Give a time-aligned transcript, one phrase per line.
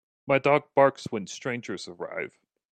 [0.25, 2.35] My dog barks when strangers arrive.